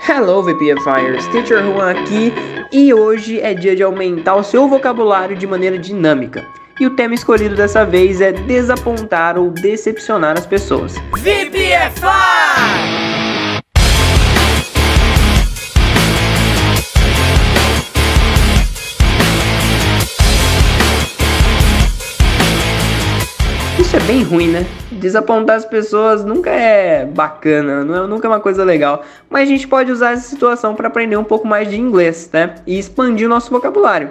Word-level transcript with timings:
Hello 0.00 0.42
VPFires, 0.42 1.26
Teacher 1.28 1.62
Juan 1.62 1.92
aqui 1.92 2.32
e 2.72 2.92
hoje 2.92 3.40
é 3.40 3.54
dia 3.54 3.76
de 3.76 3.82
aumentar 3.82 4.34
o 4.34 4.42
seu 4.42 4.68
vocabulário 4.68 5.36
de 5.36 5.46
maneira 5.46 5.78
dinâmica. 5.78 6.44
E 6.80 6.86
o 6.86 6.90
tema 6.90 7.14
escolhido 7.14 7.54
dessa 7.54 7.84
vez 7.84 8.20
é 8.20 8.32
desapontar 8.32 9.38
ou 9.38 9.50
decepcionar 9.50 10.36
as 10.36 10.46
pessoas. 10.46 10.96
VPFI! 11.16 12.04
Isso 23.94 24.02
é 24.02 24.06
bem 24.08 24.24
ruim, 24.24 24.48
né? 24.48 24.66
Desapontar 24.90 25.54
as 25.54 25.64
pessoas 25.64 26.24
nunca 26.24 26.50
é 26.50 27.06
bacana, 27.06 27.84
não 27.84 27.94
é, 27.94 28.06
nunca 28.08 28.26
é 28.26 28.28
uma 28.28 28.40
coisa 28.40 28.64
legal. 28.64 29.04
Mas 29.30 29.42
a 29.42 29.52
gente 29.52 29.68
pode 29.68 29.92
usar 29.92 30.14
essa 30.14 30.28
situação 30.28 30.74
para 30.74 30.88
aprender 30.88 31.16
um 31.16 31.22
pouco 31.22 31.46
mais 31.46 31.70
de 31.70 31.78
inglês, 31.78 32.28
né? 32.32 32.56
E 32.66 32.76
expandir 32.76 33.24
o 33.24 33.30
nosso 33.30 33.52
vocabulário. 33.52 34.10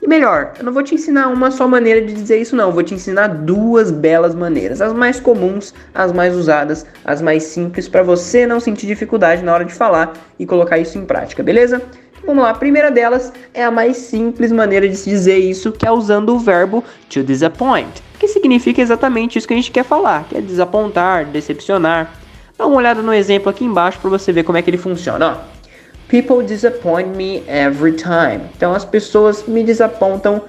E 0.00 0.06
melhor, 0.06 0.52
eu 0.56 0.64
não 0.64 0.72
vou 0.72 0.84
te 0.84 0.94
ensinar 0.94 1.26
uma 1.30 1.50
só 1.50 1.66
maneira 1.66 2.00
de 2.00 2.12
dizer 2.12 2.40
isso, 2.40 2.54
não. 2.54 2.68
Eu 2.68 2.72
vou 2.72 2.84
te 2.84 2.94
ensinar 2.94 3.26
duas 3.26 3.90
belas 3.90 4.36
maneiras. 4.36 4.80
As 4.80 4.92
mais 4.92 5.18
comuns, 5.18 5.74
as 5.92 6.12
mais 6.12 6.36
usadas, 6.36 6.86
as 7.04 7.20
mais 7.20 7.42
simples, 7.42 7.88
para 7.88 8.04
você 8.04 8.46
não 8.46 8.60
sentir 8.60 8.86
dificuldade 8.86 9.42
na 9.42 9.52
hora 9.52 9.64
de 9.64 9.74
falar 9.74 10.12
e 10.38 10.46
colocar 10.46 10.78
isso 10.78 10.96
em 10.96 11.04
prática, 11.04 11.42
beleza? 11.42 11.82
Então, 12.12 12.22
vamos 12.24 12.44
lá, 12.44 12.50
a 12.50 12.54
primeira 12.54 12.88
delas 12.88 13.32
é 13.52 13.64
a 13.64 13.70
mais 13.72 13.96
simples 13.96 14.52
maneira 14.52 14.88
de 14.88 14.94
se 14.94 15.10
dizer 15.10 15.38
isso, 15.38 15.72
que 15.72 15.88
é 15.88 15.90
usando 15.90 16.36
o 16.36 16.38
verbo 16.38 16.84
to 17.10 17.24
disappoint 17.24 18.00
significa 18.44 18.82
exatamente 18.82 19.38
isso 19.38 19.48
que 19.48 19.54
a 19.54 19.56
gente 19.56 19.70
quer 19.70 19.84
falar, 19.84 20.24
que 20.28 20.36
é 20.36 20.40
desapontar, 20.40 21.24
decepcionar. 21.24 22.12
Dá 22.58 22.66
uma 22.66 22.76
olhada 22.76 23.00
no 23.00 23.12
exemplo 23.12 23.48
aqui 23.48 23.64
embaixo 23.64 23.98
para 23.98 24.10
você 24.10 24.32
ver 24.32 24.42
como 24.42 24.58
é 24.58 24.62
que 24.62 24.68
ele 24.68 24.76
funciona. 24.76 25.38
People 26.08 26.44
disappoint 26.44 27.16
me 27.16 27.42
every 27.48 27.92
time. 27.92 28.42
Então 28.54 28.74
as 28.74 28.84
pessoas 28.84 29.46
me 29.48 29.64
desapontam 29.64 30.42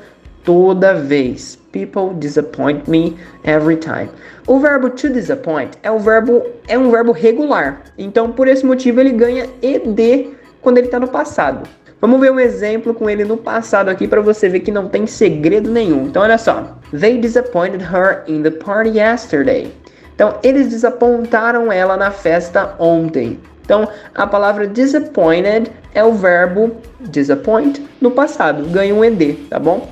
toda 0.44 0.94
vez. 0.94 1.58
People 1.72 2.14
disappoint 2.20 2.90
me 2.90 3.16
every 3.46 3.78
time. 3.78 4.10
O 4.46 4.60
verbo 4.60 4.90
to 4.90 5.10
disappoint 5.10 5.72
é 5.82 5.90
um 5.90 6.00
verbo 6.00 6.44
é 6.68 6.78
um 6.78 6.92
verbo 6.92 7.14
regular. 7.14 7.82
Então 7.98 8.30
por 8.34 8.50
esse 8.50 8.66
motivo 8.66 9.00
ele 9.00 9.12
ganha 9.12 9.48
ed 9.62 10.36
quando 10.62 10.80
ele 10.80 10.88
está 10.88 11.00
no 11.00 11.08
passado. 11.08 11.66
Vamos 12.02 12.20
ver 12.20 12.32
um 12.32 12.40
exemplo 12.40 12.94
com 12.94 13.10
ele 13.10 13.24
no 13.24 13.38
passado 13.38 13.90
aqui 13.90 14.08
para 14.08 14.22
você 14.22 14.50
ver 14.50 14.60
que 14.60 14.72
não 14.72 14.90
tem 14.90 15.08
segredo 15.08 15.72
nenhum. 15.72 16.08
Então 16.08 16.22
olha 16.22 16.38
só. 16.38 16.78
They 16.92 17.18
disappointed 17.20 17.82
her 17.84 18.24
in 18.28 18.44
the 18.44 18.52
party 18.52 18.98
yesterday. 18.98 19.72
Então 20.14 20.38
eles 20.44 20.70
desapontaram 20.70 21.72
ela 21.72 21.96
na 21.98 22.12
festa 22.12 22.76
ontem. 22.80 23.40
Então 23.64 23.88
a 24.14 24.28
palavra 24.28 24.68
disappointed 24.68 25.72
é 25.94 26.04
o 26.04 26.14
verbo 26.14 26.76
disappoint 27.00 27.82
no 28.00 28.12
passado, 28.12 28.66
ganha 28.66 28.94
um 28.94 29.04
ed, 29.04 29.34
tá 29.50 29.58
bom? 29.58 29.90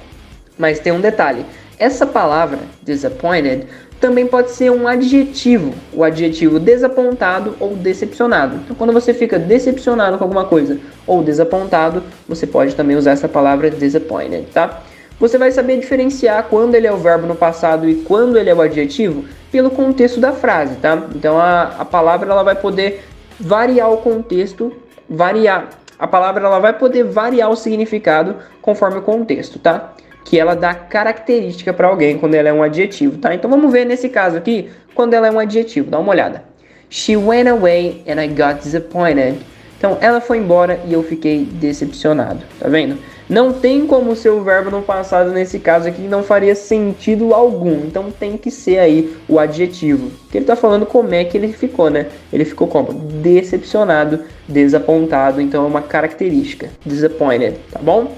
Mas 0.58 0.80
tem 0.80 0.94
um 0.94 1.02
detalhe. 1.02 1.46
Essa 1.80 2.06
palavra 2.06 2.60
disappointed 2.84 3.68
também 4.04 4.28
pode 4.28 4.52
ser 4.52 4.70
um 4.70 4.86
adjetivo, 4.86 5.74
o 5.94 6.04
adjetivo 6.04 6.60
desapontado 6.60 7.56
ou 7.58 7.74
decepcionado. 7.74 8.58
Então, 8.58 8.76
quando 8.76 8.92
você 8.92 9.14
fica 9.14 9.40
decepcionado 9.40 10.18
com 10.18 10.26
alguma 10.26 10.44
coisa 10.44 10.78
ou 11.08 11.24
desapontado, 11.24 12.04
você 12.28 12.46
pode 12.46 12.76
também 12.76 12.98
usar 12.98 13.12
essa 13.12 13.30
palavra 13.30 13.72
disappointed, 13.72 14.48
tá? 14.54 14.82
Você 15.22 15.38
vai 15.38 15.54
saber 15.54 15.80
diferenciar 15.80 16.48
quando 16.50 16.76
ele 16.76 16.86
é 16.86 16.92
o 16.92 16.98
verbo 16.98 17.26
no 17.26 17.34
passado 17.34 17.88
e 17.88 17.96
quando 17.96 18.38
ele 18.38 18.50
é 18.50 18.54
o 18.54 18.60
adjetivo 18.60 19.24
pelo 19.50 19.72
contexto 19.72 20.20
da 20.20 20.34
frase, 20.34 20.76
tá? 20.82 21.02
Então 21.16 21.40
a, 21.40 21.76
a 21.80 21.86
palavra 21.86 22.30
ela 22.30 22.44
vai 22.44 22.56
poder 22.56 23.06
variar 23.40 23.90
o 23.90 24.00
contexto, 24.00 24.74
variar. 25.10 25.70
A 25.98 26.08
palavra 26.08 26.46
ela 26.46 26.60
vai 26.60 26.74
poder 26.74 27.06
variar 27.06 27.50
o 27.50 27.56
significado 27.56 28.36
conforme 28.62 28.98
o 28.98 29.02
contexto, 29.02 29.60
tá? 29.60 29.94
Que 30.24 30.40
ela 30.40 30.56
dá 30.56 30.74
característica 30.74 31.74
para 31.74 31.88
alguém 31.88 32.18
quando 32.18 32.36
ela 32.36 32.50
é 32.50 32.54
um 32.54 32.64
adjetivo, 32.64 33.18
tá? 33.18 33.34
Então 33.34 33.50
vamos 33.50 33.72
ver 33.72 33.86
nesse 33.86 34.10
caso 34.10 34.38
aqui, 34.38 34.70
quando 34.96 35.14
ela 35.14 35.28
é 35.28 35.32
um 35.32 35.40
adjetivo, 35.40 35.90
dá 35.90 36.00
uma 36.00 36.12
olhada. 36.12 36.44
She 36.90 37.18
went 37.18 37.48
away 37.48 38.04
and 38.08 38.22
I 38.22 38.28
got 38.28 38.62
disappointed. 38.62 39.38
Então 39.78 39.98
ela 40.00 40.22
foi 40.22 40.38
embora 40.38 40.80
e 40.88 40.94
eu 40.94 41.04
fiquei 41.04 41.44
decepcionado, 41.44 42.40
tá 42.60 42.70
vendo? 42.70 42.98
Não 43.30 43.54
tem 43.54 43.88
como 43.88 44.16
ser 44.16 44.30
o 44.30 44.44
verbo 44.44 44.70
no 44.70 44.82
passado 44.82 45.32
nesse 45.32 45.58
caso 45.58 45.88
aqui, 45.88 46.04
não 46.04 46.24
faria 46.24 46.56
sentido 46.56 47.34
algum. 47.34 47.86
Então 47.86 48.12
tem 48.12 48.38
que 48.38 48.52
ser 48.52 48.80
aí 48.80 49.16
o 49.28 49.40
adjetivo. 49.40 50.12
Que 50.30 50.38
ele 50.38 50.46
tá 50.46 50.56
falando 50.56 50.86
como 50.86 51.14
é 51.14 51.24
que 51.24 51.38
ele 51.38 51.48
ficou, 51.52 51.90
né? 51.90 52.08
Ele 52.32 52.46
ficou 52.46 52.68
como? 52.68 52.94
Decepcionado, 52.94 54.20
desapontado. 54.48 55.42
Então 55.42 55.64
é 55.64 55.68
uma 55.68 55.82
característica. 55.82 56.70
Disappointed, 56.86 57.58
tá 57.72 57.80
bom? 57.82 58.12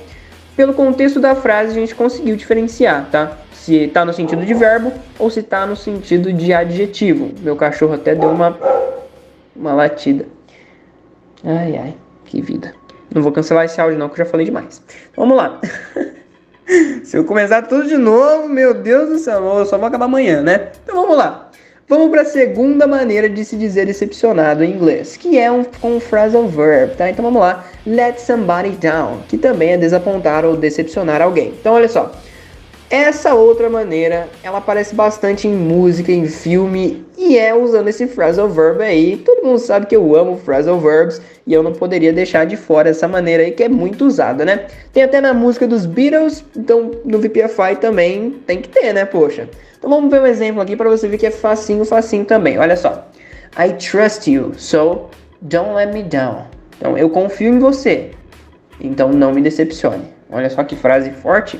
Pelo 0.56 0.74
contexto 0.74 1.20
da 1.20 1.36
frase, 1.36 1.72
a 1.72 1.74
gente 1.74 1.94
conseguiu 1.94 2.36
diferenciar, 2.36 3.10
tá? 3.12 3.38
Se 3.52 3.76
está 3.76 4.06
no 4.06 4.14
sentido 4.14 4.46
de 4.46 4.54
verbo 4.54 4.94
ou 5.20 5.30
se 5.30 5.42
está 5.42 5.66
no 5.66 5.76
sentido 5.76 6.32
de 6.32 6.54
adjetivo. 6.54 7.32
Meu 7.42 7.56
cachorro 7.56 7.94
até 7.94 8.16
deu 8.16 8.30
uma, 8.30 8.58
uma 9.56 9.74
latida. 9.74 10.26
Ai, 11.44 11.78
ai, 11.78 11.96
que 12.26 12.42
vida. 12.42 12.74
Não 13.14 13.22
vou 13.22 13.32
cancelar 13.32 13.66
esse 13.66 13.80
áudio 13.82 14.00
não, 14.00 14.08
que 14.08 14.20
eu 14.20 14.26
já 14.26 14.32
falei 14.32 14.46
demais. 14.46 14.82
Vamos 15.16 15.36
lá. 15.36 15.60
Se 17.04 17.18
eu 17.18 17.26
começar 17.26 17.62
tudo 17.64 17.88
de 17.88 17.98
novo, 17.98 18.50
meu 18.50 18.74
Deus 18.74 19.10
do 19.10 19.20
céu, 19.20 19.44
eu 19.60 19.66
só 19.66 19.78
vou 19.78 19.88
acabar 19.88 20.06
amanhã, 20.06 20.42
né? 20.42 20.72
Então 20.84 20.96
vamos 20.96 21.16
lá. 21.16 21.45
Vamos 21.88 22.09
para 22.09 22.23
a 22.23 22.25
segunda 22.25 22.88
maneira 22.88 23.29
de 23.29 23.46
se 23.46 23.56
dizer 23.56 23.85
decepcionado 23.85 24.63
em 24.63 24.72
inglês, 24.72 25.16
que 25.16 25.38
é 25.38 25.51
um, 25.51 25.63
um 25.84 26.00
phrasal 26.00 26.47
verb, 26.47 26.96
tá? 26.96 27.12
Então 27.12 27.23
vamos 27.23 27.40
lá, 27.40 27.63
let 27.85 28.18
somebody 28.18 28.72
down, 28.72 29.19
que 29.28 29.38
também 29.38 29.73
é 29.73 29.78
desapontar 29.78 30.44
ou 30.44 30.57
decepcionar 30.57 31.22
alguém. 31.22 31.50
Então 31.50 31.75
olha 31.75 31.88
só, 31.88 32.12
essa 32.90 33.34
outra 33.34 33.69
maneira, 33.69 34.28
ela 34.44 34.59
aparece 34.59 34.94
bastante 34.94 35.47
em 35.47 35.53
música, 35.53 36.12
em 36.12 36.28
filme, 36.28 37.06
e 37.18 37.38
é 37.38 37.53
usando 37.53 37.88
esse 37.88 38.06
phrasal 38.06 38.47
verb 38.47 38.84
aí. 38.84 39.18
Todo 39.18 39.46
mundo 39.46 39.57
sabe 39.59 39.88
que 39.88 39.96
eu 39.96 40.16
amo 40.16 40.38
phrasal 40.38 40.79
verbs, 40.79 41.22
e 41.47 41.53
eu 41.53 41.63
não 41.63 41.73
poderia 41.73 42.13
deixar 42.13 42.46
de 42.46 42.56
fora 42.56 42.90
essa 42.90 43.07
maneira 43.07 43.44
aí 43.44 43.51
que 43.51 43.63
é 43.63 43.69
muito 43.69 44.06
usada, 44.06 44.46
né? 44.46 44.68
Tem 44.94 45.03
até 45.03 45.19
na 45.19 45.34
música 45.34 45.68
dos 45.68 45.85
Beatles, 45.85 46.44
então 46.56 46.91
no 47.03 47.19
VPFI 47.19 47.78
também 47.79 48.31
tem 48.46 48.62
que 48.62 48.69
ter, 48.69 48.94
né, 48.94 49.06
poxa. 49.06 49.50
Então 49.78 49.90
vamos 49.90 50.09
ver 50.09 50.22
um 50.22 50.25
exemplo 50.25 50.62
aqui 50.62 50.75
para 50.75 50.90
você 50.90 51.07
ver 51.07 51.17
que 51.17 51.25
é 51.25 51.31
facinho, 51.31 51.85
facinho 51.85 52.25
também. 52.25 52.57
Olha 52.57 52.75
só. 52.75 53.07
I 53.57 53.73
trust 53.73 54.29
you, 54.29 54.53
so 54.57 55.09
don't 55.41 55.73
let 55.73 55.94
me 55.94 56.03
down. 56.03 56.46
Então 56.78 56.97
eu 56.97 57.09
confio 57.09 57.50
em 57.50 57.59
você, 57.59 58.12
então 58.81 59.09
não 59.09 59.31
me 59.31 59.41
decepcione. 59.41 60.03
Olha 60.31 60.50
só 60.50 60.63
que 60.63 60.75
frase 60.75 61.12
forte. 61.12 61.59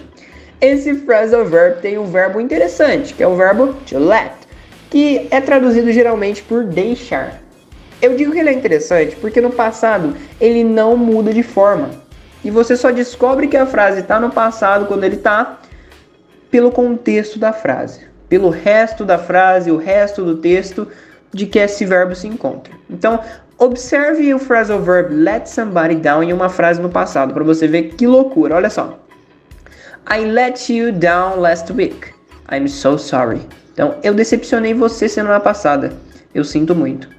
Esse 0.60 0.94
phrasal 0.96 1.46
verb 1.46 1.82
tem 1.82 1.98
um 1.98 2.06
verbo 2.06 2.40
interessante, 2.40 3.14
que 3.14 3.22
é 3.22 3.28
o 3.28 3.36
verbo 3.36 3.74
to 3.88 3.98
let, 4.00 4.34
que 4.90 5.28
é 5.32 5.42
traduzido 5.42 5.92
geralmente 5.92 6.42
por 6.42 6.64
deixar. 6.64 7.42
Eu 8.02 8.16
digo 8.16 8.32
que 8.32 8.40
ele 8.40 8.50
é 8.50 8.54
interessante 8.54 9.16
porque 9.16 9.42
no 9.42 9.52
passado 9.52 10.16
ele 10.40 10.64
não 10.64 10.96
muda 10.96 11.34
de 11.34 11.44
forma. 11.44 11.92
E 12.44 12.52
você 12.52 12.78
só 12.78 12.92
descobre 12.92 13.48
que 13.48 13.58
a 13.58 13.66
frase 13.66 14.02
está 14.02 14.20
no 14.20 14.30
passado 14.30 14.86
quando 14.86 15.04
ele 15.04 15.16
está 15.16 15.60
pelo 16.52 16.72
contexto 16.72 17.40
da 17.40 17.52
frase 17.52 18.16
pelo 18.30 18.50
resto 18.50 19.06
da 19.06 19.18
frase, 19.18 19.72
o 19.72 19.78
resto 19.78 20.24
do 20.24 20.38
texto 20.38 20.88
de 21.32 21.46
que 21.46 21.60
esse 21.60 21.86
verbo 21.86 22.16
se 22.16 22.28
encontra. 22.28 22.74
Então, 22.90 23.20
observe 23.58 24.34
o 24.34 24.40
phrasal 24.40 24.80
verb 24.80 25.14
let 25.14 25.48
somebody 25.48 25.96
down 25.96 26.24
em 26.24 26.34
uma 26.34 26.50
frase 26.50 26.82
no 26.82 26.90
passado 26.90 27.34
para 27.34 27.44
você 27.44 27.68
ver 27.68 27.90
que 27.96 28.08
loucura. 28.08 28.56
Olha 28.56 28.70
só. 28.70 29.00
I 30.08 30.24
let 30.24 30.70
you 30.70 30.92
down 30.92 31.40
last 31.40 31.74
week. 31.74 32.14
I'm 32.50 32.68
so 32.68 32.96
sorry. 32.96 33.42
Então, 33.74 33.96
eu 34.04 34.14
decepcionei 34.14 34.74
você 34.74 35.10
semana 35.10 35.40
passada. 35.40 35.94
Eu 36.34 36.44
sinto 36.44 36.76
muito. 36.76 37.10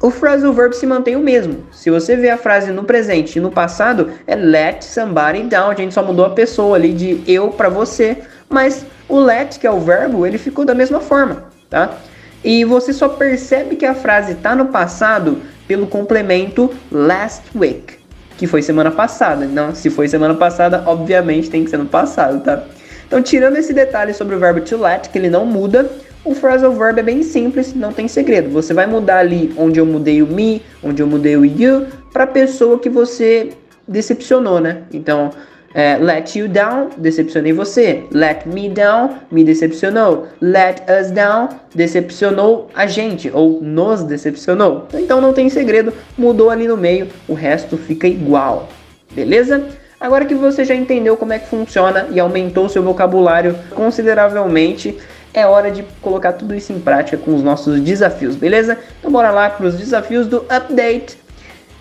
O 0.00 0.10
phrasal 0.10 0.52
verb 0.52 0.72
se 0.72 0.86
mantém 0.86 1.16
o 1.16 1.20
mesmo. 1.20 1.66
Se 1.72 1.90
você 1.90 2.14
vê 2.14 2.30
a 2.30 2.38
frase 2.38 2.70
no 2.70 2.84
presente 2.84 3.36
e 3.36 3.40
no 3.40 3.50
passado, 3.50 4.12
é 4.28 4.36
let 4.36 4.82
somebody 4.82 5.42
down. 5.42 5.70
A 5.70 5.74
gente 5.74 5.92
só 5.92 6.04
mudou 6.04 6.24
a 6.24 6.30
pessoa 6.30 6.76
ali 6.76 6.92
de 6.92 7.20
eu 7.26 7.48
para 7.48 7.68
você. 7.68 8.18
Mas 8.48 8.86
o 9.08 9.18
let, 9.18 9.58
que 9.58 9.66
é 9.66 9.70
o 9.70 9.80
verbo, 9.80 10.24
ele 10.24 10.38
ficou 10.38 10.64
da 10.64 10.74
mesma 10.74 11.00
forma, 11.00 11.46
tá? 11.68 11.98
E 12.44 12.64
você 12.64 12.92
só 12.92 13.08
percebe 13.08 13.74
que 13.74 13.84
a 13.84 13.94
frase 13.94 14.32
está 14.32 14.54
no 14.54 14.66
passado 14.66 15.42
pelo 15.66 15.88
complemento 15.88 16.72
last 16.92 17.42
week, 17.56 17.98
que 18.36 18.46
foi 18.46 18.62
semana 18.62 18.90
passada. 18.90 19.46
Não, 19.46 19.74
se 19.74 19.90
foi 19.90 20.08
semana 20.08 20.34
passada, 20.34 20.82
obviamente 20.86 21.50
tem 21.50 21.64
que 21.64 21.70
ser 21.70 21.78
no 21.78 21.86
passado, 21.86 22.40
tá? 22.40 22.62
Então, 23.06 23.22
tirando 23.22 23.56
esse 23.56 23.72
detalhe 23.72 24.12
sobre 24.12 24.34
o 24.34 24.38
verbo 24.38 24.60
to 24.60 24.76
let, 24.76 25.08
que 25.08 25.18
ele 25.18 25.30
não 25.30 25.46
muda, 25.46 25.88
o 26.24 26.34
phrasal 26.34 26.72
verb 26.72 26.98
é 26.98 27.02
bem 27.02 27.22
simples, 27.22 27.72
não 27.72 27.92
tem 27.92 28.08
segredo. 28.08 28.50
Você 28.50 28.74
vai 28.74 28.86
mudar 28.86 29.18
ali 29.18 29.54
onde 29.56 29.78
eu 29.78 29.86
mudei 29.86 30.22
o 30.22 30.26
me, 30.26 30.60
onde 30.82 31.00
eu 31.00 31.06
mudei 31.06 31.36
o 31.36 31.44
you, 31.44 31.86
para 32.12 32.26
pessoa 32.26 32.78
que 32.80 32.90
você 32.90 33.50
decepcionou, 33.86 34.60
né? 34.60 34.82
Então, 34.92 35.30
É, 35.74 35.98
let 35.98 36.34
you 36.36 36.48
down, 36.48 36.90
decepcionei 36.96 37.52
você. 37.52 38.04
Let 38.10 38.46
me 38.46 38.68
down, 38.68 39.10
me 39.30 39.44
decepcionou. 39.44 40.26
Let 40.40 40.82
us 40.88 41.10
down, 41.10 41.48
decepcionou 41.74 42.70
a 42.74 42.86
gente 42.86 43.30
ou 43.32 43.60
nos 43.60 44.02
decepcionou. 44.02 44.88
Então 44.94 45.20
não 45.20 45.32
tem 45.32 45.48
segredo, 45.48 45.92
mudou 46.16 46.50
ali 46.50 46.66
no 46.66 46.76
meio, 46.76 47.08
o 47.28 47.34
resto 47.34 47.76
fica 47.76 48.06
igual. 48.06 48.68
Beleza? 49.12 49.64
Agora 50.00 50.24
que 50.24 50.34
você 50.34 50.64
já 50.64 50.74
entendeu 50.74 51.16
como 51.16 51.32
é 51.32 51.38
que 51.38 51.48
funciona 51.48 52.06
e 52.10 52.20
aumentou 52.20 52.68
seu 52.68 52.82
vocabulário 52.82 53.56
consideravelmente, 53.74 54.96
é 55.32 55.46
hora 55.46 55.70
de 55.70 55.82
colocar 56.00 56.32
tudo 56.32 56.54
isso 56.54 56.72
em 56.72 56.80
prática 56.80 57.16
com 57.16 57.34
os 57.34 57.42
nossos 57.42 57.80
desafios, 57.80 58.36
beleza? 58.36 58.78
Então 58.98 59.10
bora 59.10 59.30
lá 59.30 59.50
para 59.50 59.66
os 59.66 59.76
desafios 59.76 60.26
do 60.26 60.44
update 60.48 61.18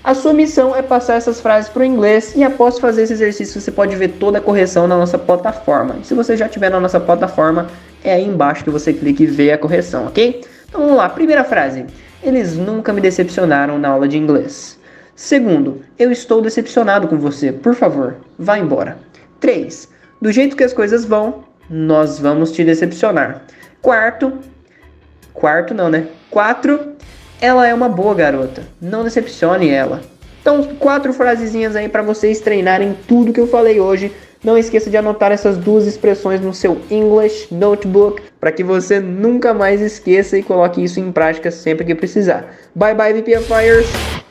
a 0.06 0.14
sua 0.14 0.34
missão 0.34 0.76
é 0.76 0.84
passar 0.84 1.16
essas 1.16 1.42
frases 1.42 1.68
para 1.68 1.82
o 1.82 1.84
inglês 1.84 2.34
e 2.36 2.44
após 2.44 2.78
fazer 2.78 3.02
esse 3.02 3.14
exercício 3.14 3.60
você 3.60 3.72
pode 3.72 3.96
ver 3.96 4.10
toda 4.10 4.38
a 4.38 4.42
correção 4.42 4.88
na 4.88 4.96
nossa 4.96 5.18
plataforma. 5.18 5.96
E 6.00 6.06
se 6.06 6.14
você 6.14 6.38
já 6.38 6.46
estiver 6.46 6.70
na 6.70 6.80
nossa 6.80 7.00
plataforma, 7.00 7.66
é 8.04 8.14
aí 8.14 8.24
embaixo 8.24 8.64
que 8.64 8.70
você 8.70 8.94
clica 8.94 9.24
e 9.24 9.26
vê 9.26 9.52
a 9.52 9.58
correção, 9.58 10.06
ok? 10.06 10.44
Então 10.70 10.82
vamos 10.82 10.98
lá, 10.98 11.10
primeira 11.10 11.44
frase. 11.44 11.88
Eles 12.22 12.56
nunca 12.56 12.94
me 12.94 13.02
decepcionaram 13.02 13.80
na 13.80 13.90
aula 13.90 14.08
de 14.08 14.16
inglês. 14.16 14.80
Segundo, 15.16 15.82
eu 15.98 16.12
estou 16.12 16.40
decepcionado 16.40 17.08
com 17.08 17.18
você. 17.18 17.52
Por 17.52 17.74
favor, 17.74 18.18
vá 18.38 18.60
embora. 18.60 19.00
3. 19.40 19.90
Do 20.22 20.32
jeito 20.32 20.56
que 20.56 20.64
as 20.64 20.72
coisas 20.72 21.04
vão, 21.04 21.46
nós 21.68 22.20
vamos 22.20 22.52
te 22.52 22.64
decepcionar. 22.64 23.42
Quarto, 23.82 24.34
quarto 25.34 25.74
não, 25.74 25.90
né? 25.90 26.10
4. 26.30 26.94
Ela 27.46 27.68
é 27.68 27.76
uma 27.76 27.88
boa 27.88 28.16
garota, 28.16 28.64
não 28.82 29.04
decepcione 29.04 29.70
ela. 29.70 30.02
Então, 30.42 30.64
quatro 30.80 31.14
frasezinhas 31.14 31.76
aí 31.76 31.88
para 31.88 32.02
vocês 32.02 32.40
treinarem 32.40 32.98
tudo 33.08 33.32
que 33.32 33.40
eu 33.40 33.46
falei 33.46 33.80
hoje. 33.80 34.12
Não 34.44 34.58
esqueça 34.58 34.90
de 34.90 34.98
anotar 34.98 35.32
essas 35.32 35.56
duas 35.56 35.86
expressões 35.86 36.42
no 36.42 36.56
seu 36.56 36.82
English 36.90 37.54
Notebook 37.54 38.24
para 38.40 38.52
que 38.52 38.64
você 38.64 39.00
nunca 39.00 39.54
mais 39.54 39.80
esqueça 39.80 40.40
e 40.40 40.42
coloque 40.42 40.84
isso 40.84 41.00
em 41.00 41.12
prática 41.12 41.52
sempre 41.52 41.86
que 41.86 41.94
precisar. 41.94 42.52
Bye 42.74 42.96
bye 42.96 43.14
VPFires! 43.14 44.25